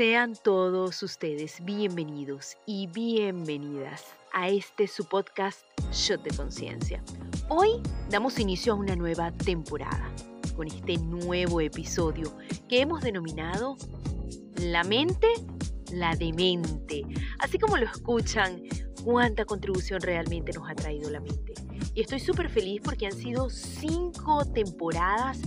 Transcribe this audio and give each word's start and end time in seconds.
Sean 0.00 0.34
todos 0.34 1.02
ustedes 1.02 1.62
bienvenidos 1.62 2.56
y 2.64 2.86
bienvenidas 2.86 4.02
a 4.32 4.48
este 4.48 4.86
su 4.86 5.04
podcast 5.04 5.60
Shot 5.92 6.22
de 6.22 6.34
Conciencia. 6.34 7.04
Hoy 7.50 7.82
damos 8.08 8.38
inicio 8.38 8.72
a 8.72 8.76
una 8.76 8.96
nueva 8.96 9.30
temporada 9.30 10.10
con 10.56 10.68
este 10.68 10.96
nuevo 10.96 11.60
episodio 11.60 12.34
que 12.66 12.80
hemos 12.80 13.02
denominado 13.02 13.76
La 14.56 14.84
mente, 14.84 15.28
la 15.92 16.16
demente. 16.16 17.02
Así 17.38 17.58
como 17.58 17.76
lo 17.76 17.84
escuchan, 17.84 18.62
cuánta 19.04 19.44
contribución 19.44 20.00
realmente 20.00 20.54
nos 20.54 20.66
ha 20.70 20.74
traído 20.74 21.10
la 21.10 21.20
mente. 21.20 21.52
Y 21.92 22.00
estoy 22.00 22.20
súper 22.20 22.48
feliz 22.48 22.80
porque 22.82 23.04
han 23.04 23.12
sido 23.12 23.50
cinco 23.50 24.46
temporadas 24.46 25.42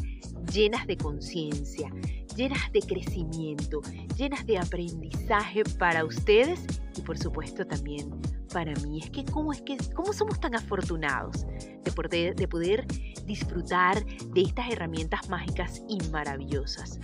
llenas 0.54 0.86
de 0.86 0.98
conciencia, 0.98 1.92
llenas 2.36 2.72
de 2.72 2.82
crecimiento, 2.82 3.82
llenas 4.16 4.46
de 4.46 4.58
aprendizaje 4.58 5.64
para 5.78 6.06
ustedes 6.06 6.66
y 6.96 7.02
por 7.02 7.18
supuesto 7.18 7.66
también 7.66 8.10
para 8.52 8.74
mí. 8.82 9.00
Es 9.04 9.10
que 9.10 9.26
cómo 9.26 9.52
es 9.52 9.62
que 9.62 9.78
cómo 9.94 10.14
somos 10.14 10.40
tan 10.40 10.56
afortunados 10.56 11.46
de 11.84 11.92
poder, 11.92 12.36
de 12.36 12.48
poder 12.48 12.86
disfrutar 13.26 14.06
de 14.06 14.42
estas 14.42 14.72
herramientas 14.72 15.30
mágicas 15.30 15.82
y 15.88 15.98
maravillosas. 16.12 17.00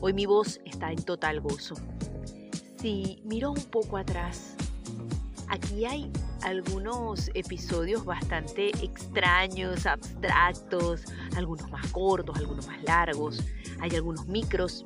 Hoy 0.00 0.12
mi 0.12 0.26
voz 0.26 0.60
está 0.64 0.90
en 0.90 1.02
total 1.02 1.40
gozo. 1.40 1.74
Si 2.76 3.22
miro 3.24 3.52
un 3.52 3.64
poco 3.64 3.96
atrás, 3.96 4.56
aquí 5.48 5.84
hay 5.84 6.10
algunos 6.42 7.30
episodios 7.34 8.04
bastante 8.04 8.70
extraños, 8.84 9.86
abstractos, 9.86 11.04
algunos 11.36 11.70
más 11.70 11.86
cortos, 11.88 12.36
algunos 12.36 12.66
más 12.66 12.82
largos, 12.82 13.42
hay 13.80 13.94
algunos 13.94 14.26
micros. 14.26 14.84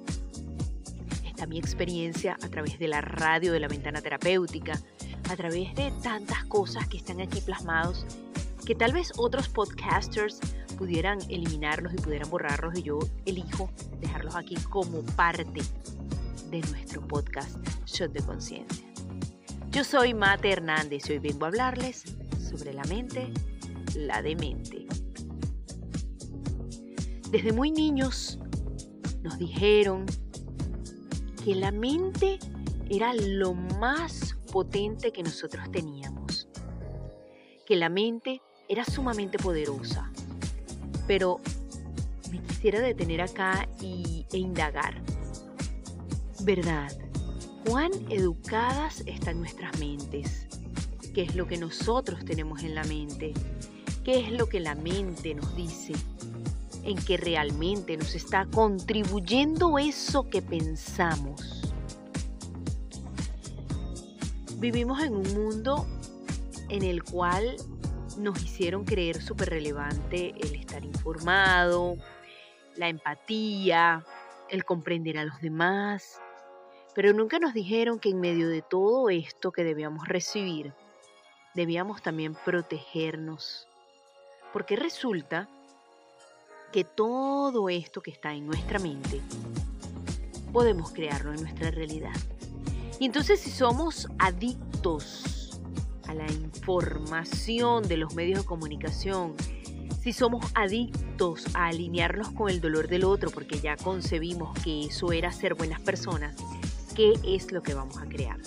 Está 1.25 1.47
mi 1.47 1.59
experiencia 1.59 2.37
a 2.43 2.49
través 2.49 2.79
de 2.79 2.89
la 2.89 3.01
radio 3.01 3.53
de 3.53 3.61
la 3.61 3.69
ventana 3.69 4.01
terapéutica, 4.01 4.81
a 5.29 5.37
través 5.37 5.75
de 5.75 5.93
tantas 6.03 6.45
cosas 6.45 6.89
que 6.89 6.97
están 6.97 7.21
aquí 7.21 7.41
plasmados, 7.41 8.07
que 8.65 8.75
tal 8.75 8.93
vez 8.93 9.13
otros 9.17 9.49
podcasters 9.49 10.41
pudieran 10.77 11.19
eliminarlos 11.29 11.95
y 11.95 11.97
pudieran 11.97 12.31
borrarlos 12.31 12.79
y 12.79 12.83
yo 12.83 12.99
elijo 13.25 13.71
dejarlos 14.01 14.35
aquí 14.37 14.57
como 14.71 15.03
parte 15.03 15.63
de 16.51 16.61
nuestro 16.71 17.01
podcast 17.07 17.57
Shot 17.87 18.13
de 18.13 18.23
Conciencia. 18.23 18.86
Yo 19.77 19.85
soy 19.85 20.15
Mate 20.15 20.53
Hernández 20.53 21.07
y 21.07 21.13
hoy 21.13 21.19
vengo 21.19 21.45
a 21.45 21.49
hablarles 21.49 22.05
sobre 22.41 22.73
la 22.73 22.83
mente, 22.85 23.31
la 23.95 24.23
demente. 24.23 24.87
Desde 27.31 27.53
muy 27.53 27.71
niños 27.71 28.39
nos 29.21 29.39
dijeron 29.39 30.07
que 31.45 31.55
la 31.57 31.73
mente 31.73 32.39
era 32.89 33.13
lo 33.13 33.53
más 33.53 34.39
potente 34.51 35.13
que 35.13 35.23
nosotros 35.23 35.71
teníamos, 35.71 36.49
que 37.67 37.77
la 37.77 37.91
mente 37.91 38.41
era 38.71 38.83
sumamente 38.83 39.37
poderosa. 39.37 40.11
Pero 41.07 41.39
me 42.33 42.41
quisiera 42.41 42.81
detener 42.81 43.21
acá 43.21 43.69
y, 43.83 44.25
e 44.33 44.39
indagar. 44.39 45.03
¿Verdad? 46.45 47.06
Cuán 47.67 47.91
educadas 48.11 49.03
están 49.07 49.41
nuestras 49.41 49.77
mentes, 49.79 50.47
qué 51.15 51.23
es 51.23 51.35
lo 51.35 51.47
que 51.47 51.57
nosotros 51.57 52.25
tenemos 52.25 52.63
en 52.63 52.75
la 52.75 52.85
mente, 52.85 53.33
qué 54.05 54.21
es 54.21 54.33
lo 54.33 54.49
que 54.49 54.61
la 54.61 54.75
mente 54.75 55.35
nos 55.35 55.57
dice, 55.57 55.95
en 56.85 56.97
qué 56.97 57.17
realmente 57.17 57.97
nos 57.97 58.15
está 58.15 58.47
contribuyendo 58.47 59.79
eso 59.79 60.29
que 60.31 60.43
pensamos. 60.43 61.73
Vivimos 64.59 65.03
en 65.03 65.17
un 65.17 65.35
mundo 65.35 65.87
en 66.69 66.83
el 66.83 67.03
cual 67.03 67.57
nos 68.17 68.43
hicieron 68.43 68.85
creer 68.85 69.21
súper 69.21 69.51
relevante 69.51 70.35
el 70.41 70.55
estar 70.55 70.85
informado, 70.85 71.97
la 72.77 72.89
empatía, 72.89 74.05
el 74.49 74.65
comprender 74.65 75.19
a 75.19 75.25
los 75.25 75.41
demás, 75.41 76.21
pero 76.97 77.13
nunca 77.13 77.39
nos 77.39 77.53
dijeron 77.53 77.99
que 77.99 78.09
en 78.09 78.21
medio 78.21 78.49
de 78.49 78.63
todo 78.63 79.11
esto 79.11 79.53
que 79.53 79.65
debíamos 79.65 80.09
recibir, 80.09 80.73
debíamos 81.55 82.01
también 82.01 82.35
protegernos. 82.43 83.69
Porque 84.51 84.77
resulta 84.77 85.47
que 86.73 86.85
todo 86.85 87.69
esto 87.69 88.01
que 88.01 88.11
está 88.11 88.33
en 88.33 88.47
nuestra 88.47 88.79
mente, 88.79 89.21
podemos 90.55 90.91
crearlo 90.91 91.35
en 91.35 91.43
nuestra 91.43 91.71
realidad. 91.71 92.17
Y 92.99 93.05
entonces 93.05 93.41
si 93.41 93.51
somos 93.51 94.09
adictos 94.19 95.61
a 96.09 96.15
la 96.15 96.27
información 96.33 97.87
de 97.87 97.99
los 97.99 98.15
medios 98.15 98.41
de 98.41 98.47
comunicación, 98.47 99.35
si 100.01 100.15
somos 100.15 100.47
adictos 100.55 101.45
a 101.55 101.67
alinearnos 101.67 102.31
con 102.31 102.49
el 102.49 102.63
dolor 102.63 102.89
del 102.89 103.05
otro 103.05 103.31
porque 103.31 103.61
ya 103.61 103.77
concebimos 103.77 104.59
que 104.61 104.87
eso 104.87 105.13
era 105.13 105.31
ser 105.31 105.55
buenas 105.55 105.81
personas, 105.81 106.37
qué 106.97 107.13
es 107.23 107.53
lo 107.53 107.63
que 107.63 107.75
vamos 107.75 107.99
a 107.99 108.07
crear. 108.07 108.39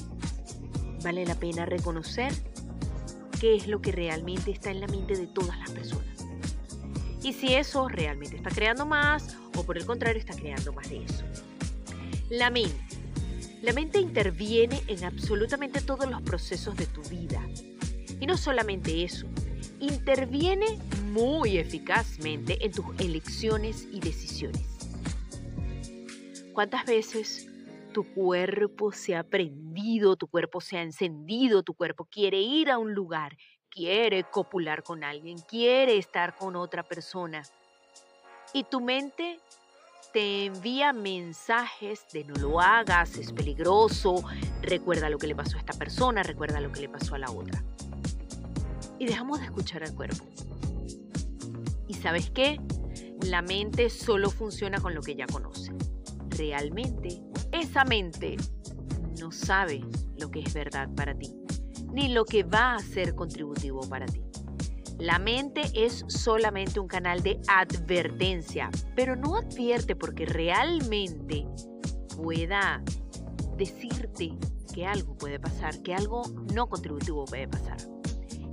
Vale 1.04 1.24
la 1.24 1.36
pena 1.36 1.66
reconocer 1.66 2.34
qué 3.40 3.56
es 3.56 3.68
lo 3.68 3.80
que 3.80 3.92
realmente 3.92 4.50
está 4.50 4.72
en 4.72 4.82
la 4.82 4.88
mente 4.88 5.16
de 5.16 5.28
todas 5.28 5.58
las 5.60 5.70
personas. 5.70 6.26
Y 7.22 7.34
si 7.34 7.54
eso 7.54 7.88
realmente 7.88 8.38
está 8.38 8.50
creando 8.50 8.88
más 8.88 9.38
o 9.56 9.64
por 9.64 9.78
el 9.78 9.86
contrario 9.86 10.20
está 10.20 10.34
creando 10.34 10.74
más 10.74 10.90
de 10.90 11.04
eso. 11.04 11.24
La 12.30 12.50
mente. 12.50 12.76
La 13.62 13.74
mente 13.74 14.00
interviene 14.00 14.82
en 14.88 15.04
absolutamente 15.04 15.82
todos 15.82 16.10
los 16.10 16.22
procesos 16.24 16.76
de 16.76 16.88
tu 16.88 17.04
vida. 17.04 17.46
Y 18.20 18.26
no 18.26 18.36
solamente 18.36 19.04
eso, 19.04 19.28
interviene 19.80 20.80
muy 21.12 21.58
eficazmente 21.58 22.66
en 22.66 22.72
tus 22.72 22.86
elecciones 23.00 23.86
y 23.92 24.00
decisiones. 24.00 24.64
¿Cuántas 26.54 26.86
veces 26.86 27.49
tu 28.00 28.14
cuerpo 28.14 28.94
se 28.94 29.14
ha 29.14 29.24
prendido, 29.24 30.16
tu 30.16 30.28
cuerpo 30.28 30.62
se 30.62 30.78
ha 30.78 30.82
encendido, 30.82 31.64
tu 31.64 31.74
cuerpo 31.74 32.06
quiere 32.06 32.40
ir 32.40 32.72
a 32.72 32.78
un 32.78 32.94
lugar, 32.94 33.36
quiere 33.70 34.24
copular 34.24 34.84
con 34.84 35.04
alguien, 35.04 35.38
quiere 35.40 35.98
estar 35.98 36.34
con 36.38 36.56
otra 36.56 36.82
persona. 36.82 37.44
Y 38.54 38.64
tu 38.64 38.80
mente 38.80 39.42
te 40.14 40.46
envía 40.46 40.94
mensajes 40.94 42.06
de 42.14 42.24
no 42.24 42.36
lo 42.36 42.62
hagas, 42.62 43.18
es 43.18 43.34
peligroso, 43.34 44.24
recuerda 44.62 45.10
lo 45.10 45.18
que 45.18 45.28
le 45.28 45.36
pasó 45.36 45.58
a 45.58 45.60
esta 45.60 45.74
persona, 45.74 46.24
recuerda 46.24 46.62
lo 46.62 46.72
que 46.72 46.80
le 46.80 46.88
pasó 46.88 47.16
a 47.16 47.20
la 47.20 47.30
otra. 47.30 47.62
Y 48.98 49.08
dejamos 49.08 49.40
de 49.40 49.46
escuchar 49.48 49.84
al 49.84 49.94
cuerpo. 49.94 50.24
¿Y 51.86 51.96
sabes 51.96 52.32
qué? 52.32 52.62
La 53.24 53.42
mente 53.42 53.90
solo 53.90 54.30
funciona 54.30 54.80
con 54.80 54.96
lo 54.96 55.02
que 55.02 55.16
ya 55.16 55.28
conoce. 55.28 55.74
Realmente 56.30 57.29
esa 57.52 57.84
mente 57.86 58.38
no 59.20 59.32
sabe 59.32 59.82
lo 60.18 60.30
que 60.30 60.40
es 60.42 60.54
verdad 60.54 60.90
para 60.96 61.18
ti, 61.18 61.34
ni 61.92 62.10
lo 62.10 62.26
que 62.26 62.44
va 62.44 62.76
a 62.76 62.80
ser 62.80 63.16
contributivo 63.16 63.82
para 63.90 64.06
ti. 64.06 64.22
La 64.98 65.18
mente 65.18 65.62
es 65.74 66.04
solamente 66.08 66.80
un 66.80 66.88
canal 66.88 67.24
de 67.24 67.40
advertencia, 67.48 68.70
pero 68.96 69.16
no 69.16 69.38
advierte 69.38 69.96
porque 69.96 70.26
realmente 70.26 71.48
pueda 72.18 72.84
decirte 73.58 74.38
que 74.74 74.86
algo 74.86 75.16
puede 75.18 75.40
pasar, 75.40 75.82
que 75.82 75.96
algo 75.96 76.24
no 76.54 76.68
contributivo 76.68 77.26
puede 77.26 77.48
pasar. 77.48 77.78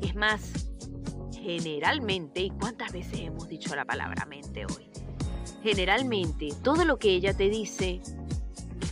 Es 0.00 0.14
más, 0.14 0.68
generalmente, 1.32 2.42
¿y 2.42 2.50
cuántas 2.50 2.92
veces 2.92 3.20
hemos 3.20 3.48
dicho 3.48 3.74
la 3.74 3.84
palabra 3.84 4.24
mente 4.26 4.66
hoy? 4.66 4.88
Generalmente, 5.62 6.50
todo 6.62 6.84
lo 6.84 6.98
que 6.98 7.10
ella 7.10 7.34
te 7.34 7.48
dice 7.48 8.00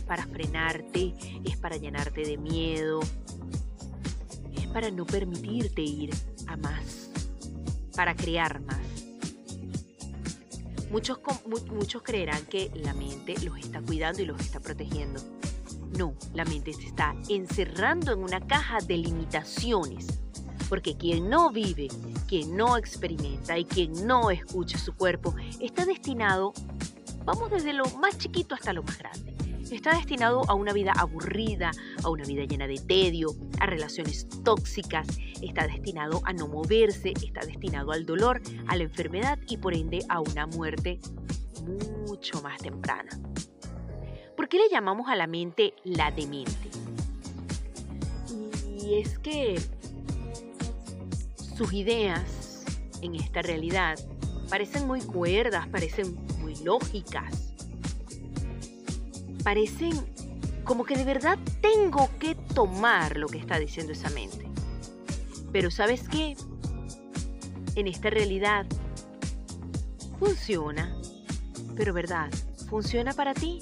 para 0.05 0.25
frenarte, 0.25 1.13
es 1.43 1.57
para 1.57 1.77
llenarte 1.77 2.21
de 2.21 2.37
miedo, 2.37 2.99
es 4.55 4.67
para 4.67 4.91
no 4.91 5.05
permitirte 5.05 5.81
ir 5.81 6.13
a 6.47 6.55
más, 6.57 7.09
para 7.95 8.15
crear 8.15 8.61
más. 8.61 8.79
Muchos, 10.91 11.19
muchos 11.71 12.03
creerán 12.03 12.45
que 12.45 12.71
la 12.75 12.93
mente 12.93 13.35
los 13.43 13.57
está 13.57 13.81
cuidando 13.81 14.21
y 14.21 14.25
los 14.25 14.39
está 14.39 14.59
protegiendo. 14.59 15.19
No, 15.97 16.13
la 16.33 16.45
mente 16.45 16.73
se 16.73 16.85
está 16.85 17.15
encerrando 17.27 18.13
en 18.13 18.19
una 18.19 18.45
caja 18.45 18.79
de 18.79 18.97
limitaciones. 18.97 20.19
Porque 20.69 20.97
quien 20.97 21.29
no 21.29 21.51
vive, 21.51 21.89
quien 22.27 22.55
no 22.55 22.77
experimenta 22.77 23.57
y 23.57 23.65
quien 23.65 24.07
no 24.07 24.31
escucha 24.31 24.77
su 24.79 24.95
cuerpo 24.95 25.35
está 25.59 25.85
destinado, 25.85 26.53
vamos 27.23 27.51
desde 27.51 27.73
lo 27.73 27.85
más 27.97 28.17
chiquito 28.17 28.55
hasta 28.55 28.73
lo 28.73 28.81
más 28.81 28.97
grande 28.97 29.34
está 29.71 29.95
destinado 29.95 30.43
a 30.47 30.53
una 30.53 30.73
vida 30.73 30.93
aburrida, 30.95 31.71
a 32.03 32.09
una 32.09 32.23
vida 32.23 32.45
llena 32.45 32.67
de 32.67 32.77
tedio, 32.77 33.29
a 33.59 33.65
relaciones 33.65 34.27
tóxicas, 34.43 35.07
está 35.41 35.67
destinado 35.67 36.21
a 36.25 36.33
no 36.33 36.47
moverse, 36.47 37.13
está 37.23 37.41
destinado 37.45 37.91
al 37.91 38.05
dolor, 38.05 38.41
a 38.67 38.75
la 38.75 38.83
enfermedad 38.83 39.39
y 39.47 39.57
por 39.57 39.73
ende 39.73 39.99
a 40.09 40.19
una 40.19 40.47
muerte 40.47 40.99
mucho 42.07 42.41
más 42.41 42.59
temprana. 42.59 43.09
¿Por 44.35 44.49
qué 44.49 44.57
le 44.57 44.69
llamamos 44.69 45.07
a 45.09 45.15
la 45.15 45.27
mente 45.27 45.73
la 45.83 46.11
demente? 46.11 46.69
Y 48.79 48.99
es 48.99 49.17
que 49.19 49.59
sus 51.57 51.73
ideas 51.73 52.65
en 53.01 53.15
esta 53.15 53.41
realidad 53.41 53.97
parecen 54.49 54.85
muy 54.85 55.01
cuerdas, 55.01 55.67
parecen 55.67 56.15
muy 56.39 56.55
lógicas, 56.57 57.44
parecen 59.45 59.93
como 60.63 60.85
que 60.85 60.97
de 60.97 61.05
verdad 61.05 61.37
tengo 61.61 62.09
que 62.17 62.33
tomar 62.33 63.15
lo 63.15 63.27
que 63.27 63.37
está 63.37 63.59
diciendo 63.59 63.93
esa 63.93 64.09
mente. 64.09 64.49
Pero 65.51 65.69
¿sabes 65.69 66.09
qué? 66.09 66.35
En 67.75 67.85
esta 67.85 68.09
realidad 68.09 68.65
funciona, 70.19 70.97
pero 71.77 71.93
¿verdad? 71.93 72.31
¿Funciona 72.67 73.13
para 73.13 73.35
ti? 73.35 73.59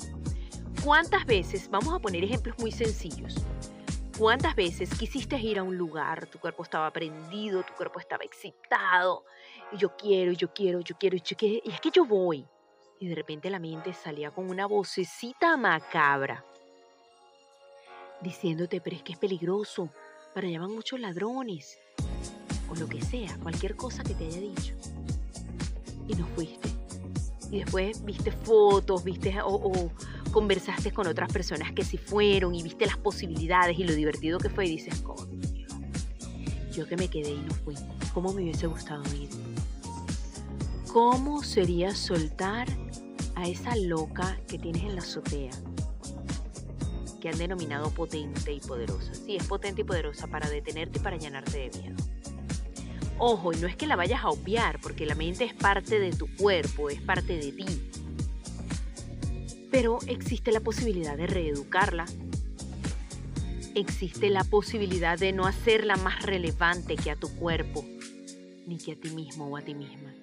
¿Cuántas 0.86 1.26
veces, 1.26 1.70
vamos 1.70 1.94
a 1.94 2.00
poner 2.00 2.24
ejemplos 2.24 2.58
muy 2.60 2.72
sencillos, 2.72 3.36
cuántas 4.18 4.56
veces 4.56 4.90
quisiste 4.98 5.38
ir 5.38 5.60
a 5.60 5.64
un 5.64 5.78
lugar, 5.78 6.28
tu 6.28 6.40
cuerpo 6.40 6.64
estaba 6.64 6.92
prendido, 6.92 7.62
tu 7.64 7.74
cuerpo 7.74 8.00
estaba 8.00 8.24
excitado, 8.24 9.26
y 9.74 9.78
yo 9.78 9.98
quiero, 9.98 10.32
yo 10.32 10.54
quiero, 10.54 10.80
yo 10.80 10.96
quiero, 10.98 11.18
yo 11.18 11.36
quiero, 11.36 11.62
y 11.66 11.72
es 11.72 11.82
que 11.82 11.92
yo 11.92 12.06
voy. 12.06 12.48
Y 13.04 13.08
de 13.08 13.16
repente 13.16 13.50
la 13.50 13.60
mente 13.60 13.94
salía 13.94 14.32
con 14.32 14.50
una 14.50 14.66
vocecita 14.66 15.58
macabra, 15.58 16.46
diciéndote, 18.22 18.80
pero 18.80 18.96
es 18.96 19.04
que 19.04 19.12
es 19.12 19.18
peligroso, 19.18 19.90
para 20.34 20.48
allá 20.48 20.62
van 20.62 20.72
muchos 20.72 21.02
ladrones, 21.02 21.78
o 22.70 22.76
lo 22.76 22.88
que 22.88 23.02
sea, 23.02 23.38
cualquier 23.40 23.76
cosa 23.76 24.04
que 24.04 24.14
te 24.14 24.26
haya 24.26 24.40
dicho. 24.40 24.74
Y 26.08 26.16
no 26.16 26.26
fuiste. 26.28 26.70
Y 27.52 27.60
después 27.60 28.06
viste 28.06 28.32
fotos, 28.32 29.04
viste 29.04 29.38
o, 29.44 29.92
conversaste 30.32 30.92
con 30.92 31.06
otras 31.06 31.30
personas 31.34 31.74
que 31.74 31.84
sí 31.84 31.98
fueron 31.98 32.56
y 32.56 32.64
viste 32.64 32.86
las 32.86 32.96
posibilidades 32.96 33.78
y 33.78 33.84
lo 33.84 33.94
divertido 33.94 34.40
que 34.40 34.48
fue 34.48 34.68
y 34.68 34.78
dices, 34.78 35.02
coño, 35.02 35.42
yo 36.72 36.88
que 36.88 36.96
me 36.96 37.10
quedé 37.10 37.32
y 37.32 37.42
no 37.42 37.54
fui, 37.54 37.76
¿cómo 38.14 38.32
me 38.32 38.44
hubiese 38.44 38.68
gustado 38.68 39.04
ir? 39.14 39.28
¿Cómo 40.94 41.44
sería 41.44 41.94
soltar 41.94 42.70
a 43.36 43.48
esa 43.48 43.76
loca 43.76 44.40
que 44.48 44.58
tienes 44.58 44.84
en 44.84 44.96
la 44.96 45.02
azotea? 45.02 45.52
Que 47.22 47.30
han 47.30 47.38
denominado 47.38 47.90
potente 47.92 48.54
y 48.54 48.60
poderosa. 48.60 49.14
Sí, 49.14 49.36
es 49.36 49.48
potente 49.48 49.82
y 49.82 49.84
poderosa 49.84 50.28
para 50.28 50.50
detenerte 50.50 51.00
y 51.00 51.02
para 51.02 51.18
llenarte 51.18 51.70
de 51.70 51.80
miedo. 51.80 51.96
Ojo, 53.18 53.54
y 53.54 53.58
no 53.58 53.68
es 53.68 53.76
que 53.76 53.88
la 53.88 53.96
vayas 53.96 54.24
a 54.24 54.30
obviar, 54.30 54.80
porque 54.82 55.06
la 55.06 55.16
mente 55.16 55.46
es 55.46 55.54
parte 55.54 56.00
de 56.00 56.12
tu 56.12 56.28
cuerpo, 56.36 56.90
es 56.90 57.02
parte 57.02 57.38
de 57.38 57.52
ti. 57.52 57.66
Pero 59.72 60.00
existe 60.08 60.52
la 60.52 60.60
posibilidad 60.60 61.16
de 61.16 61.28
reeducarla. 61.28 62.06
Existe 63.76 64.30
la 64.30 64.44
posibilidad 64.44 65.18
de 65.18 65.32
no 65.32 65.46
hacerla 65.46 65.96
más 65.96 66.24
relevante 66.24 66.96
que 66.96 67.12
a 67.12 67.16
tu 67.16 67.30
cuerpo, 67.36 67.86
ni 68.68 68.78
que 68.78 68.92
a 68.92 68.96
ti 68.96 69.10
mismo 69.10 69.48
o 69.48 69.58
a 69.58 69.62
ti 69.62 69.74
misma. 69.74 70.14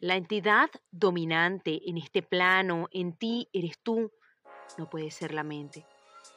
La 0.00 0.16
entidad 0.16 0.68
dominante 0.90 1.80
en 1.88 1.96
este 1.96 2.22
plano, 2.22 2.88
en 2.92 3.14
ti, 3.14 3.48
eres 3.54 3.78
tú, 3.82 4.12
no 4.76 4.90
puede 4.90 5.10
ser 5.10 5.32
la 5.32 5.42
mente. 5.42 5.86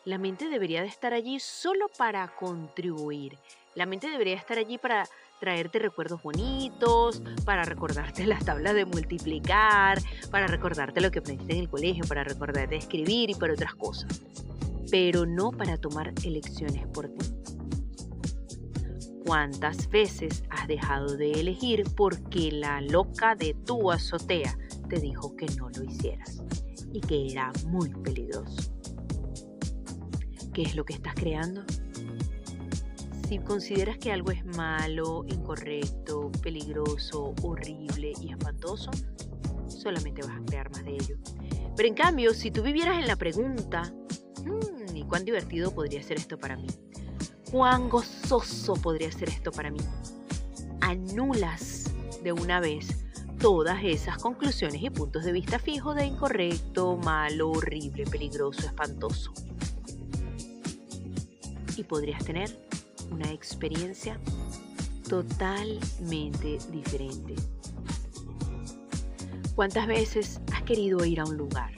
La 0.05 0.17
mente 0.17 0.47
debería 0.47 0.81
de 0.81 0.87
estar 0.87 1.13
allí 1.13 1.41
solo 1.41 1.87
para 1.97 2.33
contribuir. 2.37 3.37
La 3.75 3.85
mente 3.85 4.09
debería 4.09 4.35
estar 4.35 4.57
allí 4.57 4.77
para 4.77 5.09
traerte 5.41 5.79
recuerdos 5.79 6.23
bonitos, 6.23 7.21
para 7.43 7.63
recordarte 7.63 8.25
las 8.27 8.45
tablas 8.45 8.75
de 8.75 8.85
multiplicar, 8.85 9.99
para 10.31 10.47
recordarte 10.47 11.01
lo 11.01 11.11
que 11.11 11.19
aprendiste 11.19 11.53
en 11.53 11.59
el 11.59 11.69
colegio, 11.69 12.05
para 12.07 12.23
recordarte 12.23 12.77
escribir 12.77 13.29
y 13.29 13.35
para 13.35 13.53
otras 13.53 13.75
cosas, 13.75 14.21
pero 14.89 15.25
no 15.25 15.51
para 15.51 15.77
tomar 15.77 16.13
elecciones 16.23 16.87
por 16.87 17.09
ti. 17.09 17.38
¿Cuántas 19.29 19.87
veces 19.91 20.43
has 20.49 20.67
dejado 20.67 21.15
de 21.15 21.33
elegir 21.33 21.83
porque 21.95 22.51
la 22.51 22.81
loca 22.81 23.35
de 23.35 23.53
tu 23.53 23.91
azotea 23.91 24.57
te 24.89 24.99
dijo 24.99 25.35
que 25.35 25.45
no 25.55 25.69
lo 25.69 25.83
hicieras 25.83 26.41
y 26.91 26.99
que 26.99 27.27
era 27.31 27.51
muy 27.67 27.89
peligroso? 27.89 28.73
¿Qué 30.51 30.63
es 30.63 30.73
lo 30.75 30.83
que 30.83 30.93
estás 30.93 31.13
creando? 31.13 31.63
Si 33.27 33.37
consideras 33.37 33.99
que 33.99 34.11
algo 34.11 34.31
es 34.31 34.43
malo, 34.43 35.23
incorrecto, 35.27 36.31
peligroso, 36.41 37.35
horrible 37.43 38.13
y 38.19 38.31
espantoso, 38.31 38.89
solamente 39.67 40.23
vas 40.23 40.39
a 40.39 40.45
crear 40.45 40.71
más 40.71 40.83
de 40.83 40.95
ello. 40.95 41.17
Pero 41.75 41.87
en 41.87 41.93
cambio, 41.93 42.33
si 42.33 42.49
tú 42.49 42.63
vivieras 42.63 42.97
en 42.97 43.05
la 43.05 43.15
pregunta, 43.15 43.93
hmm, 44.43 44.95
¿y 44.95 45.03
cuán 45.03 45.23
divertido 45.23 45.71
podría 45.71 46.01
ser 46.01 46.17
esto 46.17 46.39
para 46.39 46.55
mí? 46.55 46.65
¿Cuán 47.51 47.89
gozoso 47.89 48.75
podría 48.75 49.11
ser 49.11 49.29
esto 49.29 49.51
para 49.51 49.71
mí? 49.71 49.79
Anulas 50.81 51.85
de 52.23 52.31
una 52.31 52.59
vez 52.59 53.05
todas 53.39 53.83
esas 53.83 54.19
conclusiones 54.19 54.83
y 54.83 54.89
puntos 54.91 55.23
de 55.23 55.31
vista 55.31 55.57
fijos 55.57 55.95
de 55.95 56.05
incorrecto, 56.05 56.97
malo, 56.97 57.49
horrible, 57.49 58.05
peligroso, 58.05 58.67
espantoso. 58.67 59.33
Y 61.75 61.83
podrías 61.83 62.23
tener 62.23 62.55
una 63.09 63.31
experiencia 63.31 64.19
totalmente 65.07 66.59
diferente. 66.71 67.33
¿Cuántas 69.55 69.87
veces 69.87 70.39
has 70.53 70.61
querido 70.63 71.03
ir 71.03 71.19
a 71.19 71.25
un 71.25 71.35
lugar? 71.35 71.71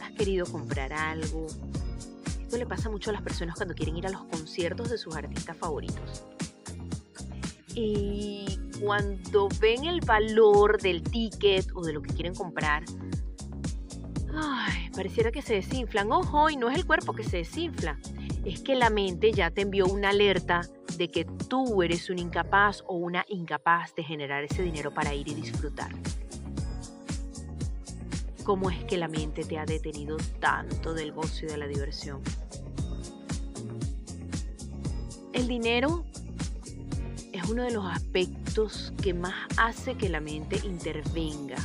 ¿Has 0.00 0.12
querido 0.12 0.46
comprar 0.46 0.92
algo? 0.92 1.48
Esto 2.52 2.60
le 2.60 2.66
pasa 2.66 2.90
mucho 2.90 3.08
a 3.08 3.14
las 3.14 3.22
personas 3.22 3.56
cuando 3.56 3.74
quieren 3.74 3.96
ir 3.96 4.06
a 4.06 4.10
los 4.10 4.24
conciertos 4.24 4.90
de 4.90 4.98
sus 4.98 5.16
artistas 5.16 5.56
favoritos. 5.56 6.22
Y 7.74 8.44
cuando 8.78 9.48
ven 9.58 9.84
el 9.86 10.02
valor 10.02 10.78
del 10.78 11.02
ticket 11.02 11.66
o 11.74 11.82
de 11.82 11.94
lo 11.94 12.02
que 12.02 12.12
quieren 12.12 12.34
comprar, 12.34 12.84
ay, 14.34 14.90
pareciera 14.94 15.32
que 15.32 15.40
se 15.40 15.54
desinflan. 15.54 16.12
Ojo, 16.12 16.50
y 16.50 16.56
no 16.56 16.68
es 16.68 16.76
el 16.76 16.84
cuerpo 16.84 17.14
que 17.14 17.24
se 17.24 17.38
desinfla, 17.38 17.98
es 18.44 18.60
que 18.60 18.74
la 18.74 18.90
mente 18.90 19.32
ya 19.32 19.50
te 19.50 19.62
envió 19.62 19.86
una 19.86 20.10
alerta 20.10 20.60
de 20.98 21.08
que 21.08 21.24
tú 21.24 21.82
eres 21.82 22.10
un 22.10 22.18
incapaz 22.18 22.84
o 22.86 22.96
una 22.96 23.24
incapaz 23.28 23.94
de 23.94 24.04
generar 24.04 24.44
ese 24.44 24.62
dinero 24.62 24.92
para 24.92 25.14
ir 25.14 25.26
y 25.26 25.32
disfrutar. 25.32 25.90
¿Cómo 28.44 28.70
es 28.70 28.84
que 28.84 28.98
la 28.98 29.08
mente 29.08 29.42
te 29.44 29.56
ha 29.58 29.64
detenido 29.64 30.18
tanto 30.38 30.92
del 30.92 31.12
gozo 31.12 31.46
y 31.46 31.48
de 31.48 31.56
la 31.56 31.66
diversión? 31.66 32.20
El 35.32 35.48
dinero 35.48 36.04
es 37.32 37.48
uno 37.48 37.62
de 37.62 37.70
los 37.70 37.86
aspectos 37.86 38.92
que 39.02 39.14
más 39.14 39.34
hace 39.56 39.96
que 39.96 40.08
la 40.08 40.20
mente 40.20 40.60
intervenga. 40.64 41.56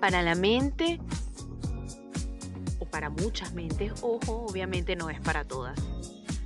Para 0.00 0.22
la 0.22 0.34
mente, 0.34 0.98
para 2.90 3.10
muchas 3.10 3.52
mentes, 3.52 3.92
ojo, 4.00 4.46
obviamente 4.48 4.96
no 4.96 5.10
es 5.10 5.20
para 5.20 5.44
todas. 5.44 5.78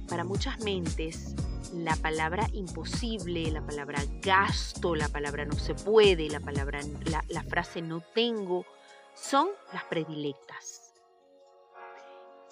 Para 0.08 0.25
muchas 0.25 0.58
mentes, 0.64 1.37
la 1.72 1.94
palabra 1.94 2.49
imposible, 2.52 3.49
la 3.52 3.62
palabra 3.62 4.02
gasto, 4.20 4.96
la 4.96 5.08
palabra 5.08 5.44
no 5.44 5.54
se 5.54 5.75
puede, 5.75 6.28
la 6.28 6.40
palabra, 6.40 6.80
la, 7.04 7.25
la 7.28 7.44
frase 7.44 7.82
no 7.82 8.00
tengo, 8.00 8.66
son 9.14 9.46
las 9.72 9.84
predilectas. 9.84 10.92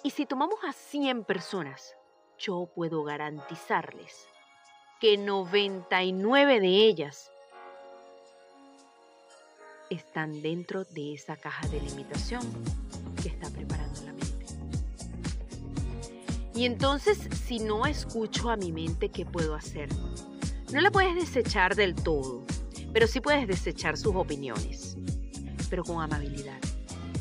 Y 0.01 0.11
si 0.11 0.25
tomamos 0.25 0.59
a 0.65 0.71
100 0.71 1.25
personas, 1.25 1.97
yo 2.39 2.69
puedo 2.73 3.03
garantizarles 3.03 4.27
que 4.99 5.17
99 5.17 6.59
de 6.59 6.67
ellas 6.67 7.31
están 9.89 10.41
dentro 10.41 10.83
de 10.83 11.13
esa 11.13 11.35
caja 11.35 11.67
de 11.67 11.79
limitación 11.81 12.41
que 13.21 13.29
está 13.29 13.49
preparando 13.49 13.89
y 16.59 16.65
entonces, 16.65 17.17
si 17.47 17.59
no 17.59 17.85
escucho 17.85 18.49
a 18.49 18.57
mi 18.57 18.73
mente, 18.73 19.07
¿qué 19.07 19.25
puedo 19.25 19.55
hacer? 19.55 19.87
No 20.73 20.81
la 20.81 20.91
puedes 20.91 21.15
desechar 21.15 21.73
del 21.73 21.95
todo, 21.95 22.43
pero 22.91 23.07
sí 23.07 23.21
puedes 23.21 23.47
desechar 23.47 23.95
sus 23.95 24.13
opiniones, 24.13 24.97
pero 25.69 25.85
con 25.85 26.03
amabilidad. 26.03 26.59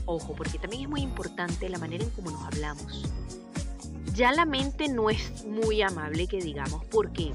Ojo, 0.07 0.35
porque 0.35 0.59
también 0.59 0.83
es 0.83 0.89
muy 0.89 1.03
importante 1.03 1.69
la 1.69 1.79
manera 1.79 2.03
en 2.03 2.11
cómo 2.11 2.33
nos 2.33 2.43
hablamos. 2.47 3.05
Ya 4.19 4.33
la 4.33 4.45
mente 4.45 4.89
no 4.89 5.11
es 5.11 5.45
muy 5.45 5.81
amable, 5.81 6.27
que 6.27 6.39
digamos, 6.39 6.85
porque 6.87 7.31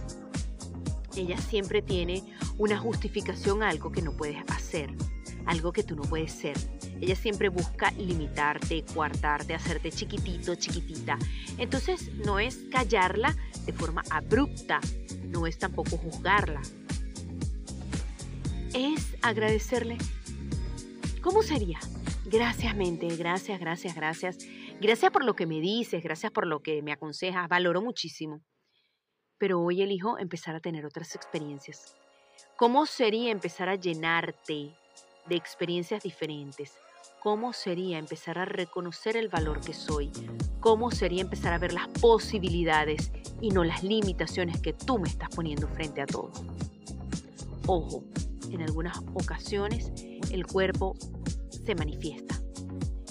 ella 1.15 1.37
siempre 1.37 1.81
tiene 1.81 2.21
una 2.57 2.77
justificación 2.77 3.63
a 3.63 3.69
algo 3.69 3.89
que 3.89 4.01
no 4.01 4.11
puedes 4.11 4.43
hacer, 4.49 4.93
algo 5.45 5.71
que 5.71 5.83
tú 5.83 5.95
no 5.95 6.01
puedes 6.01 6.33
ser. 6.33 6.57
Ella 6.99 7.15
siempre 7.15 7.47
busca 7.47 7.91
limitarte, 7.91 8.83
coartarte, 8.93 9.53
hacerte 9.53 9.93
chiquitito, 9.93 10.55
chiquitita. 10.55 11.17
Entonces 11.57 12.11
no 12.25 12.37
es 12.37 12.57
callarla 12.69 13.33
de 13.65 13.71
forma 13.71 14.03
abrupta, 14.09 14.81
no 15.23 15.47
es 15.47 15.57
tampoco 15.57 15.95
juzgarla. 15.95 16.61
Es 18.73 19.15
agradecerle. 19.21 19.99
¿Cómo 21.21 21.43
sería? 21.43 21.79
Gracias 22.25 22.75
mente, 22.75 23.07
gracias, 23.15 23.57
gracias, 23.61 23.95
gracias. 23.95 24.37
Gracias 24.81 25.11
por 25.11 25.23
lo 25.23 25.35
que 25.35 25.45
me 25.45 25.61
dices, 25.61 26.03
gracias 26.03 26.31
por 26.31 26.45
lo 26.45 26.61
que 26.61 26.81
me 26.81 26.91
aconsejas, 26.91 27.47
valoro 27.47 27.81
muchísimo. 27.81 28.41
Pero 29.37 29.61
hoy 29.61 29.81
elijo 29.81 30.17
empezar 30.17 30.55
a 30.55 30.59
tener 30.59 30.85
otras 30.85 31.15
experiencias. 31.15 31.95
¿Cómo 32.57 32.85
sería 32.85 33.31
empezar 33.31 33.69
a 33.69 33.75
llenarte 33.75 34.75
de 35.25 35.35
experiencias 35.35 36.03
diferentes? 36.03 36.73
¿Cómo 37.21 37.53
sería 37.53 37.97
empezar 37.97 38.37
a 38.37 38.45
reconocer 38.45 39.15
el 39.15 39.29
valor 39.29 39.61
que 39.61 39.73
soy? 39.73 40.11
¿Cómo 40.59 40.91
sería 40.91 41.21
empezar 41.21 41.53
a 41.53 41.57
ver 41.57 41.71
las 41.71 41.87
posibilidades 41.87 43.13
y 43.39 43.51
no 43.51 43.63
las 43.63 43.83
limitaciones 43.83 44.61
que 44.61 44.73
tú 44.73 44.99
me 44.99 45.07
estás 45.07 45.29
poniendo 45.29 45.67
frente 45.69 46.01
a 46.01 46.05
todo? 46.05 46.31
Ojo, 47.65 48.03
en 48.51 48.61
algunas 48.61 48.97
ocasiones 49.13 49.93
el 50.31 50.45
cuerpo 50.45 50.95
se 51.65 51.75
manifiesta. 51.75 52.42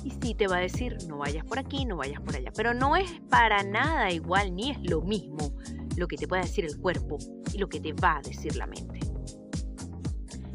Y 0.05 0.11
sí 0.11 0.35
te 0.35 0.49
va 0.49 0.57
a 0.57 0.61
decir, 0.61 0.97
no 1.09 1.19
vayas 1.19 1.45
por 1.45 1.59
aquí, 1.59 1.85
no 1.85 1.97
vayas 1.97 2.21
por 2.21 2.35
allá. 2.35 2.53
Pero 2.55 2.75
no 2.75 2.97
es 2.97 3.11
para 3.29 3.63
nada 3.63 4.11
igual, 4.11 4.55
ni 4.55 4.71
es 4.71 4.79
lo 4.83 5.03
mismo 5.03 5.53
lo 5.97 6.09
que 6.09 6.17
te 6.17 6.27
puede 6.27 6.43
decir 6.43 6.65
el 6.65 6.79
cuerpo 6.79 7.19
y 7.53 7.59
lo 7.59 7.69
que 7.69 7.81
te 7.81 7.93
va 7.93 8.17
a 8.17 8.23
decir 8.23 8.57
la 8.57 8.67
mente. 8.67 9.01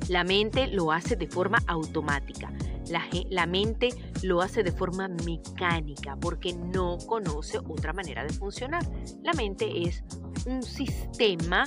La 0.09 0.23
mente 0.23 0.67
lo 0.67 0.91
hace 0.91 1.15
de 1.15 1.27
forma 1.27 1.59
automática. 1.67 2.51
La, 2.89 3.03
la, 3.29 3.45
mente 3.45 3.89
lo 4.23 4.41
hace 4.41 4.63
de 4.63 4.71
forma 4.71 5.09
mecánica 5.09 6.15
porque 6.15 6.53
no 6.53 6.97
conoce 7.05 7.59
otra 7.59 7.91
manera 7.91 8.23
de 8.23 8.31
funcionar. 8.33 8.83
La 9.23 9.33
mente 9.33 9.83
es 9.83 10.03
un 10.45 10.63
sistema 10.63 11.65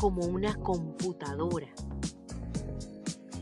como 0.00 0.24
una 0.24 0.54
computadora. 0.54 1.68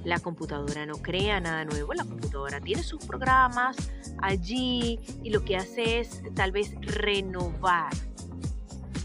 La 0.09 0.21
computadora 0.21 0.87
no 0.87 0.95
crea 1.03 1.39
nada 1.39 1.67
nuevo, 1.67 1.93
la 1.93 2.03
computadora 2.03 2.63
tiene 2.63 2.83
sus 2.83 3.05
programas 3.05 3.77
allí 4.23 4.99
y 5.23 5.29
lo 5.29 5.45
que 5.45 5.59
hace 5.59 6.01
es 6.01 6.23
tal 6.35 6.51
vez 6.51 6.75
renovar. 6.81 7.93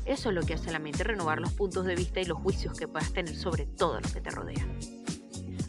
Eso 0.05 0.29
es 0.29 0.36
lo 0.36 0.43
que 0.43 0.53
hace 0.53 0.72
la 0.72 0.79
mente, 0.79 1.03
renovar 1.03 1.41
los 1.41 1.51
puntos 1.51 1.86
de 1.86 1.98
vista 1.98 2.22
y 2.22 2.24
los 2.24 2.38
juicios 2.38 2.79
que 2.79 2.88
puedas 2.88 3.12
tener 3.12 3.36
sobre 3.36 3.65
todo 3.65 4.00
lo 4.00 4.10
que 4.13 4.22
te 4.22 4.29
rodea. 4.29 4.65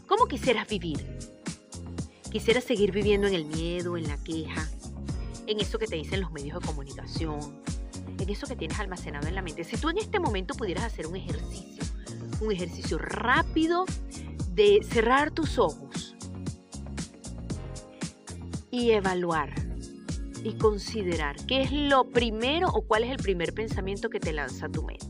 ¿Cómo 0.07 0.25
quisieras 0.27 0.69
vivir? 0.69 1.05
¿Quisieras 2.31 2.63
seguir 2.63 2.93
viviendo 2.93 3.27
en 3.27 3.33
el 3.33 3.43
miedo, 3.43 3.97
en 3.97 4.07
la 4.07 4.15
queja, 4.15 4.69
en 5.47 5.59
eso 5.59 5.77
que 5.77 5.87
te 5.87 5.97
dicen 5.97 6.21
los 6.21 6.31
medios 6.31 6.61
de 6.61 6.65
comunicación, 6.65 7.61
en 8.17 8.29
eso 8.29 8.47
que 8.47 8.55
tienes 8.55 8.79
almacenado 8.79 9.27
en 9.27 9.35
la 9.35 9.41
mente? 9.41 9.65
Si 9.65 9.75
tú 9.75 9.89
en 9.89 9.97
este 9.97 10.17
momento 10.17 10.53
pudieras 10.53 10.85
hacer 10.85 11.07
un 11.07 11.17
ejercicio, 11.17 11.83
un 12.39 12.53
ejercicio 12.53 12.97
rápido 12.97 13.83
de 14.55 14.79
cerrar 14.89 15.31
tus 15.31 15.59
ojos 15.59 16.15
y 18.71 18.91
evaluar 18.91 19.53
y 20.43 20.53
considerar 20.53 21.35
qué 21.45 21.61
es 21.61 21.71
lo 21.73 22.09
primero 22.09 22.69
o 22.69 22.81
cuál 22.83 23.03
es 23.03 23.11
el 23.11 23.17
primer 23.17 23.53
pensamiento 23.53 24.09
que 24.09 24.21
te 24.21 24.31
lanza 24.31 24.69
tu 24.69 24.83
mente. 24.83 25.05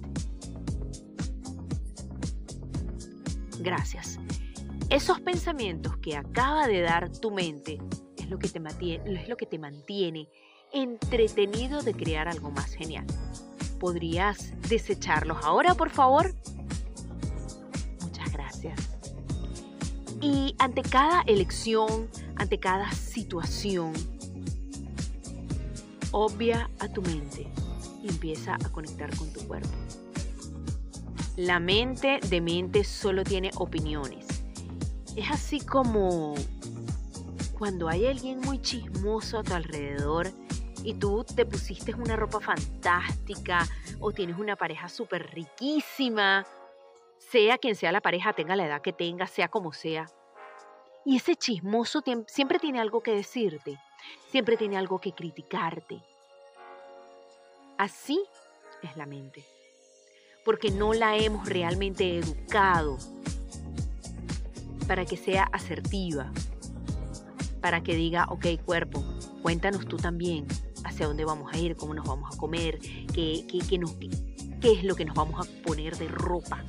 Gracias. 3.60 4.20
Esos 4.90 5.20
pensamientos 5.22 5.98
que 5.98 6.16
acaba 6.16 6.68
de 6.68 6.82
dar 6.82 7.12
tu 7.12 7.30
mente 7.30 7.80
es 8.18 8.30
lo 8.30 8.40
que 8.40 8.50
te 8.50 8.60
mantiene, 8.60 9.22
es 9.22 9.30
lo 9.30 9.38
que 9.38 9.46
te 9.46 9.60
mantiene 9.60 10.28
entretenido 10.74 11.84
de 11.84 11.94
crear 11.94 12.28
algo 12.28 12.50
más 12.50 12.74
genial. 12.74 13.06
¿Podrías 13.80 14.54
desecharlos 14.68 15.38
ahora, 15.44 15.76
por 15.76 15.92
favor? 15.92 16.34
Y 20.28 20.56
ante 20.58 20.82
cada 20.82 21.22
elección, 21.28 22.10
ante 22.36 22.58
cada 22.58 22.92
situación, 22.94 23.94
obvia 26.10 26.68
a 26.80 26.88
tu 26.88 27.04
mente 27.04 27.46
y 28.02 28.10
empieza 28.10 28.56
a 28.56 28.70
conectar 28.70 29.16
con 29.18 29.32
tu 29.32 29.42
cuerpo. 29.48 29.70
La 31.38 31.60
mente 31.60 32.20
de 32.28 32.42
mente 32.42 32.84
solo 32.84 33.24
tiene 33.24 33.52
opiniones. 33.58 34.26
Es 35.16 35.30
así 35.30 35.60
como 35.60 36.34
cuando 37.60 37.88
hay 37.88 38.08
alguien 38.08 38.40
muy 38.40 38.60
chismoso 38.60 39.38
a 39.38 39.44
tu 39.44 39.54
alrededor 39.54 40.32
y 40.84 40.96
tú 40.96 41.24
te 41.24 41.46
pusiste 41.46 41.94
una 41.94 42.16
ropa 42.16 42.40
fantástica 42.40 43.68
o 44.00 44.12
tienes 44.12 44.40
una 44.40 44.56
pareja 44.56 44.90
súper 44.90 45.30
riquísima 45.36 46.48
sea 47.36 47.58
quien 47.58 47.76
sea 47.76 47.92
la 47.92 48.00
pareja, 48.00 48.32
tenga 48.32 48.56
la 48.56 48.66
edad 48.66 48.82
que 48.82 48.94
tenga, 48.94 49.28
sea 49.28 49.50
como 49.50 49.74
sea. 49.74 50.06
Y 51.04 51.18
ese 51.18 51.36
chismoso 51.36 52.02
siempre 52.28 52.60
tiene 52.60 52.80
algo 52.80 53.04
que 53.04 53.12
decirte, 53.12 53.78
siempre 54.30 54.56
tiene 54.56 54.78
algo 54.78 55.02
que 55.02 55.12
criticarte. 55.12 56.02
Así 57.78 58.24
es 58.82 58.96
la 58.96 59.06
mente, 59.06 59.44
porque 60.46 60.72
no 60.72 60.94
la 60.94 61.18
hemos 61.18 61.50
realmente 61.50 62.18
educado 62.20 62.98
para 64.88 65.04
que 65.04 65.18
sea 65.18 65.44
asertiva, 65.52 66.32
para 67.60 67.84
que 67.84 67.96
diga, 67.96 68.28
ok 68.30 68.46
cuerpo, 68.64 69.04
cuéntanos 69.42 69.86
tú 69.88 69.98
también 69.98 70.48
hacia 70.86 71.06
dónde 71.06 71.26
vamos 71.26 71.54
a 71.54 71.58
ir, 71.58 71.76
cómo 71.76 71.94
nos 71.94 72.08
vamos 72.08 72.34
a 72.34 72.38
comer, 72.38 72.80
qué, 73.14 73.46
qué, 73.46 74.72
es 74.72 74.84
lo 74.86 74.96
que 74.96 75.04
nos 75.04 75.16
vamos 75.16 75.46
a 75.46 75.64
poner 75.64 75.98
de 75.98 76.08
ropa. 76.08 76.64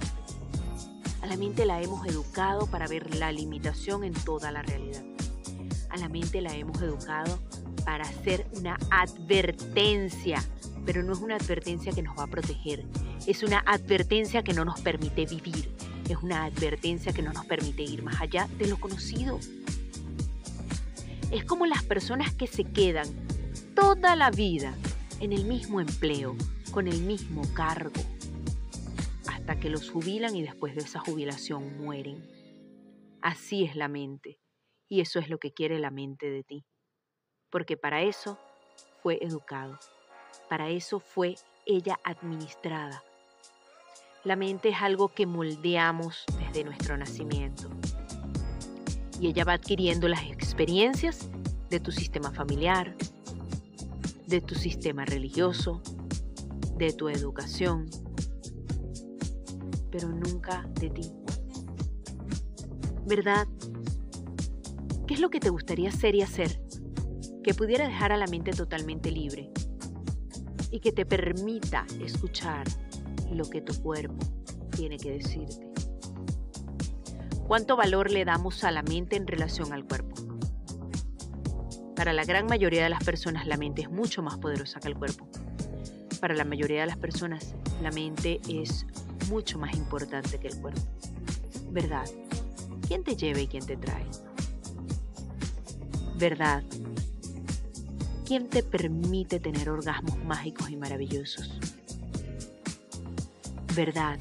A 1.26 1.28
la 1.28 1.36
mente 1.36 1.66
la 1.66 1.82
hemos 1.82 2.06
educado 2.06 2.68
para 2.68 2.86
ver 2.86 3.16
la 3.16 3.32
limitación 3.32 4.04
en 4.04 4.12
toda 4.12 4.52
la 4.52 4.62
realidad. 4.62 5.02
A 5.90 5.96
la 5.96 6.08
mente 6.08 6.40
la 6.40 6.54
hemos 6.54 6.80
educado 6.80 7.40
para 7.84 8.04
hacer 8.04 8.46
una 8.52 8.78
advertencia, 8.92 10.40
pero 10.84 11.02
no 11.02 11.14
es 11.14 11.18
una 11.18 11.34
advertencia 11.34 11.90
que 11.90 12.02
nos 12.02 12.16
va 12.16 12.22
a 12.22 12.26
proteger, 12.28 12.84
es 13.26 13.42
una 13.42 13.58
advertencia 13.66 14.44
que 14.44 14.52
no 14.52 14.64
nos 14.64 14.80
permite 14.82 15.26
vivir, 15.26 15.74
es 16.08 16.16
una 16.22 16.44
advertencia 16.44 17.12
que 17.12 17.22
no 17.22 17.32
nos 17.32 17.44
permite 17.44 17.82
ir 17.82 18.04
más 18.04 18.20
allá 18.20 18.48
de 18.56 18.68
lo 18.68 18.78
conocido. 18.78 19.40
Es 21.32 21.44
como 21.44 21.66
las 21.66 21.82
personas 21.82 22.32
que 22.34 22.46
se 22.46 22.62
quedan 22.62 23.08
toda 23.74 24.14
la 24.14 24.30
vida 24.30 24.74
en 25.18 25.32
el 25.32 25.44
mismo 25.44 25.80
empleo, 25.80 26.36
con 26.70 26.86
el 26.86 27.00
mismo 27.02 27.42
cargo, 27.52 28.00
hasta 29.46 29.60
que 29.60 29.70
los 29.70 29.88
jubilan 29.92 30.34
y 30.34 30.42
después 30.42 30.74
de 30.74 30.80
esa 30.80 30.98
jubilación 30.98 31.78
mueren. 31.78 32.28
Así 33.22 33.62
es 33.62 33.76
la 33.76 33.86
mente, 33.86 34.40
y 34.88 35.02
eso 35.02 35.20
es 35.20 35.28
lo 35.28 35.38
que 35.38 35.52
quiere 35.52 35.78
la 35.78 35.92
mente 35.92 36.28
de 36.28 36.42
ti, 36.42 36.66
porque 37.48 37.76
para 37.76 38.02
eso 38.02 38.40
fue 39.04 39.20
educado, 39.22 39.78
para 40.48 40.68
eso 40.70 40.98
fue 40.98 41.36
ella 41.64 41.96
administrada. 42.02 43.04
La 44.24 44.34
mente 44.34 44.70
es 44.70 44.82
algo 44.82 45.14
que 45.14 45.26
moldeamos 45.26 46.24
desde 46.40 46.64
nuestro 46.64 46.96
nacimiento, 46.96 47.70
y 49.20 49.28
ella 49.28 49.44
va 49.44 49.52
adquiriendo 49.52 50.08
las 50.08 50.24
experiencias 50.24 51.30
de 51.70 51.78
tu 51.78 51.92
sistema 51.92 52.32
familiar, 52.32 52.96
de 54.26 54.40
tu 54.40 54.56
sistema 54.56 55.04
religioso, 55.04 55.82
de 56.76 56.92
tu 56.92 57.08
educación, 57.08 57.88
pero 59.90 60.08
nunca 60.08 60.68
de 60.80 60.90
ti. 60.90 61.12
¿Verdad? 63.06 63.46
¿Qué 65.06 65.14
es 65.14 65.20
lo 65.20 65.30
que 65.30 65.38
te 65.38 65.50
gustaría 65.50 65.90
ser 65.92 66.14
y 66.14 66.22
hacer 66.22 66.60
que 67.44 67.54
pudiera 67.54 67.86
dejar 67.86 68.10
a 68.12 68.16
la 68.16 68.26
mente 68.26 68.50
totalmente 68.50 69.10
libre 69.12 69.52
y 70.72 70.80
que 70.80 70.90
te 70.90 71.06
permita 71.06 71.86
escuchar 72.00 72.66
lo 73.30 73.48
que 73.48 73.60
tu 73.60 73.80
cuerpo 73.82 74.18
tiene 74.70 74.96
que 74.96 75.12
decirte? 75.12 75.70
¿Cuánto 77.46 77.76
valor 77.76 78.10
le 78.10 78.24
damos 78.24 78.64
a 78.64 78.72
la 78.72 78.82
mente 78.82 79.14
en 79.14 79.28
relación 79.28 79.72
al 79.72 79.84
cuerpo? 79.84 80.16
Para 81.94 82.12
la 82.12 82.24
gran 82.24 82.46
mayoría 82.46 82.82
de 82.82 82.90
las 82.90 83.04
personas 83.04 83.46
la 83.46 83.56
mente 83.56 83.82
es 83.82 83.90
mucho 83.90 84.20
más 84.22 84.36
poderosa 84.38 84.80
que 84.80 84.88
el 84.88 84.96
cuerpo. 84.96 85.28
Para 86.20 86.34
la 86.34 86.44
mayoría 86.44 86.80
de 86.80 86.86
las 86.88 86.98
personas 86.98 87.54
la 87.80 87.92
mente 87.92 88.40
es 88.48 88.84
mucho 89.28 89.58
más 89.58 89.74
importante 89.74 90.38
que 90.38 90.48
el 90.48 90.60
cuerpo. 90.60 90.82
¿Verdad? 91.70 92.06
¿Quién 92.86 93.02
te 93.02 93.16
lleva 93.16 93.40
y 93.40 93.48
quién 93.48 93.66
te 93.66 93.76
trae? 93.76 94.06
¿Verdad? 96.18 96.62
¿Quién 98.24 98.48
te 98.48 98.62
permite 98.62 99.38
tener 99.38 99.68
orgasmos 99.70 100.18
mágicos 100.24 100.70
y 100.70 100.76
maravillosos? 100.76 101.58
¿Verdad? 103.74 104.18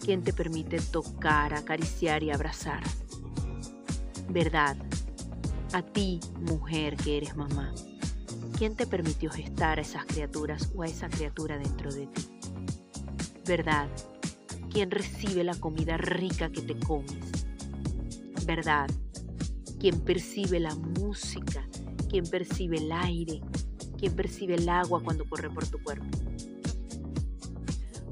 ¿Quién 0.00 0.22
te 0.22 0.32
permite 0.32 0.80
tocar, 0.80 1.52
acariciar 1.54 2.22
y 2.22 2.30
abrazar? 2.30 2.82
¿Verdad? 4.28 4.76
A 5.72 5.82
ti, 5.82 6.20
mujer 6.40 6.96
que 6.96 7.18
eres 7.18 7.36
mamá. 7.36 7.74
¿Quién 8.56 8.74
te 8.74 8.86
permitió 8.86 9.30
gestar 9.30 9.78
a 9.78 9.82
esas 9.82 10.06
criaturas 10.06 10.70
o 10.74 10.82
a 10.82 10.86
esa 10.86 11.08
criatura 11.08 11.58
dentro 11.58 11.92
de 11.92 12.06
ti? 12.06 12.28
¿Verdad? 13.46 13.88
Quien 14.78 14.92
recibe 14.92 15.42
la 15.42 15.56
comida 15.56 15.96
rica 15.96 16.52
que 16.52 16.62
te 16.62 16.78
comes. 16.78 17.18
¿Verdad? 18.46 18.86
quien 19.80 20.00
percibe 20.04 20.60
la 20.60 20.72
música, 20.76 21.66
quien 22.08 22.24
percibe 22.24 22.76
el 22.76 22.92
aire, 22.92 23.40
quien 23.98 24.14
percibe 24.14 24.54
el 24.54 24.68
agua 24.68 25.02
cuando 25.02 25.28
corre 25.28 25.50
por 25.50 25.66
tu 25.66 25.82
cuerpo. 25.82 26.06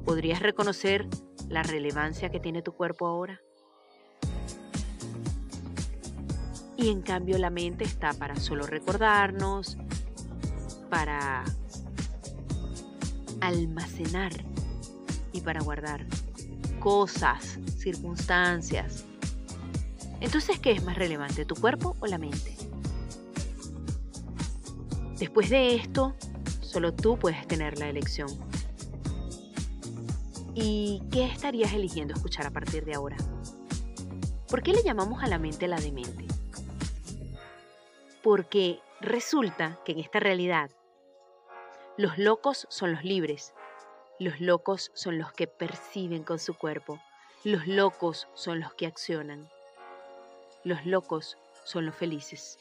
¿Podrías 0.03 0.41
reconocer 0.41 1.07
la 1.47 1.63
relevancia 1.63 2.29
que 2.31 2.41
tiene 2.41 2.61
tu 2.61 2.73
cuerpo 2.73 3.07
ahora? 3.07 3.39
Y 6.75 6.89
en 6.89 7.01
cambio 7.01 7.37
la 7.37 7.49
mente 7.49 7.85
está 7.85 8.11
para 8.11 8.35
solo 8.35 8.67
recordarnos, 8.67 9.77
para 10.89 11.45
almacenar 13.39 14.33
y 15.31 15.39
para 15.39 15.61
guardar 15.61 16.05
cosas, 16.87 17.59
circunstancias. 17.79 19.03
Entonces, 20.21 20.57
¿qué 20.57 20.71
es 20.71 20.85
más 20.85 20.97
relevante, 20.97 21.43
tu 21.43 21.53
cuerpo 21.55 21.97
o 21.99 22.07
la 22.07 22.17
mente? 22.17 22.55
Después 25.19 25.49
de 25.49 25.75
esto, 25.75 26.15
solo 26.61 26.93
tú 26.93 27.19
puedes 27.19 27.45
tener 27.45 27.77
la 27.77 27.89
elección. 27.89 28.29
¿Y 30.55 31.03
qué 31.11 31.25
estarías 31.25 31.73
eligiendo 31.73 32.13
escuchar 32.13 32.47
a 32.47 32.51
partir 32.51 32.85
de 32.85 32.93
ahora? 32.93 33.17
¿Por 34.47 34.63
qué 34.63 34.71
le 34.71 34.81
llamamos 34.81 35.21
a 35.21 35.27
la 35.27 35.39
mente 35.39 35.67
la 35.67 35.81
demente? 35.81 36.25
Porque 38.23 38.79
resulta 39.01 39.77
que 39.83 39.91
en 39.91 39.99
esta 39.99 40.21
realidad 40.21 40.71
los 41.97 42.17
locos 42.17 42.65
son 42.69 42.93
los 42.93 43.03
libres, 43.03 43.53
los 44.19 44.39
locos 44.39 44.91
son 44.93 45.17
los 45.17 45.31
que 45.31 45.47
perciben 45.47 46.23
con 46.23 46.39
su 46.39 46.55
cuerpo, 46.55 46.99
los 47.43 47.67
locos 47.67 48.27
son 48.33 48.59
los 48.59 48.73
que 48.73 48.87
accionan, 48.87 49.47
los 50.63 50.85
locos 50.85 51.37
son 51.63 51.85
los 51.85 51.95
felices 51.95 52.57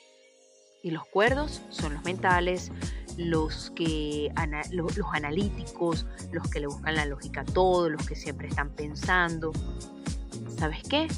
y 0.82 0.90
los 0.90 1.06
cuerdos 1.06 1.62
son 1.70 1.94
los 1.94 2.04
mentales, 2.04 2.70
los 3.16 3.70
que 3.70 4.30
los, 4.70 4.92
analíticos, 5.12 6.06
los 6.30 6.48
que 6.48 6.60
le 6.60 6.66
buscan 6.66 6.94
la 6.94 7.06
lógica 7.06 7.40
a 7.40 7.44
todo, 7.44 7.88
los 7.88 8.06
que 8.06 8.14
siempre 8.14 8.48
están 8.48 8.70
pensando. 8.70 9.52
¿Sabes 10.58 10.82
qué? 10.88 11.08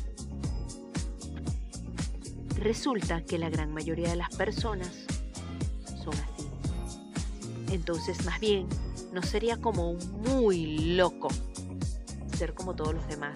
Resulta 2.57 3.23
que 3.25 3.39
la 3.39 3.51
gran 3.51 3.73
mayoría 3.73 4.11
de 4.11 4.17
las 4.17 4.35
personas 4.37 5.05
son 6.03 6.15
así. 6.15 6.49
Entonces, 7.71 8.25
más 8.25 8.41
bien, 8.41 8.69
no 9.13 9.23
sería 9.23 9.57
como 9.57 9.95
muy 9.95 10.95
loco 10.97 11.29
ser 12.37 12.55
como 12.55 12.75
todos 12.75 12.95
los 12.95 13.07
demás 13.09 13.35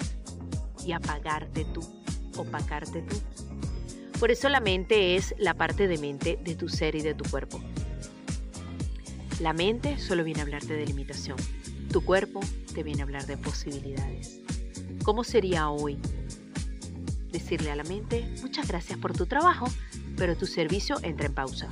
y 0.87 0.93
apagarte 0.93 1.65
tú, 1.65 1.81
opacarte 2.37 3.03
tú. 3.03 3.17
Por 4.19 4.31
eso 4.31 4.49
la 4.49 4.61
mente 4.61 5.17
es 5.17 5.35
la 5.39 5.55
parte 5.55 5.89
de 5.89 5.99
mente 5.99 6.39
de 6.43 6.55
tu 6.55 6.69
ser 6.69 6.95
y 6.95 7.03
de 7.03 7.15
tu 7.15 7.29
cuerpo. 7.29 7.61
La 9.41 9.53
mente 9.53 9.99
solo 9.99 10.23
viene 10.23 10.41
a 10.41 10.45
hablarte 10.45 10.75
de 10.75 10.87
limitación. 10.87 11.37
Tu 11.93 12.05
cuerpo 12.05 12.41
te 12.75 12.83
viene 12.83 13.03
a 13.03 13.05
hablar 13.05 13.27
de 13.27 13.37
posibilidades. 13.37 14.41
¿Cómo 15.05 15.25
sería 15.25 15.71
hoy 15.71 15.99
decirle 17.33 17.71
a 17.71 17.77
la 17.77 17.83
mente, 17.83 18.25
muchas 18.43 18.69
gracias 18.69 18.99
por 18.99 19.15
tu 19.15 19.27
trabajo, 19.27 19.67
pero 20.17 20.37
tu 20.37 20.47
servicio 20.47 20.97
entra 21.03 21.27
en 21.27 21.35
pausa. 21.35 21.69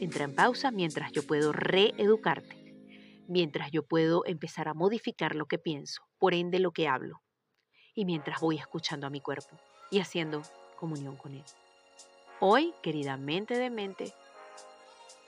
Entra 0.00 0.24
en 0.24 0.34
pausa 0.34 0.70
mientras 0.70 1.10
yo 1.10 1.26
puedo 1.26 1.52
reeducarte, 1.52 2.67
mientras 3.28 3.70
yo 3.70 3.84
puedo 3.84 4.24
empezar 4.26 4.66
a 4.66 4.74
modificar 4.74 5.36
lo 5.36 5.46
que 5.46 5.58
pienso, 5.58 6.02
por 6.18 6.34
ende 6.34 6.58
lo 6.58 6.72
que 6.72 6.88
hablo, 6.88 7.22
y 7.94 8.04
mientras 8.04 8.40
voy 8.40 8.56
escuchando 8.56 9.06
a 9.06 9.10
mi 9.10 9.20
cuerpo 9.20 9.56
y 9.90 10.00
haciendo 10.00 10.42
comunión 10.76 11.16
con 11.16 11.34
él. 11.34 11.44
Hoy, 12.40 12.74
querida 12.82 13.16
mente 13.16 13.56
de 13.56 13.70
mente, 13.70 14.12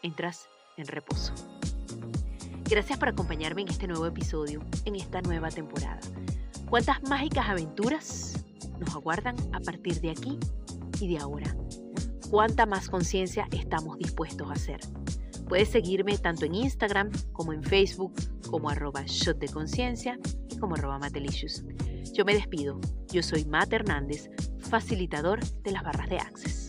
entras 0.03 0.49
en 0.77 0.87
reposo. 0.87 1.33
Gracias 2.69 2.99
por 2.99 3.09
acompañarme 3.09 3.63
en 3.63 3.69
este 3.69 3.87
nuevo 3.87 4.07
episodio, 4.07 4.61
en 4.85 4.97
esta 4.97 5.21
nueva 5.21 5.51
temporada. 5.51 6.01
¿Cuántas 6.69 7.03
mágicas 7.03 7.49
aventuras 7.49 8.45
nos 8.81 8.95
aguardan 8.95 9.37
a 9.53 9.61
partir 9.61 10.01
de 10.01 10.11
aquí 10.11 10.39
y 11.01 11.09
de 11.09 11.19
ahora. 11.19 11.55
¿Cuánta 12.31 12.67
más 12.67 12.89
conciencia 12.89 13.47
estamos 13.53 13.99
dispuestos 13.99 14.49
a 14.49 14.55
hacer? 14.55 14.81
Puedes 15.51 15.71
seguirme 15.71 16.17
tanto 16.17 16.45
en 16.45 16.55
Instagram 16.55 17.11
como 17.33 17.53
en 17.53 17.65
Facebook 17.65 18.15
como 18.49 18.71
arroba 18.71 19.03
shot 19.05 19.37
de 19.39 19.49
conciencia 19.49 20.17
y 20.49 20.57
como 20.57 20.77
arroba 20.77 21.01
matelicious. 21.01 21.65
Yo 22.15 22.25
me 22.25 22.35
despido. 22.35 22.81
Yo 23.13 23.21
soy 23.21 23.45
Matt 23.47 23.73
Hernández, 23.73 24.31
facilitador 24.61 25.45
de 25.65 25.73
las 25.73 25.83
barras 25.83 26.09
de 26.09 26.19
Access. 26.19 26.60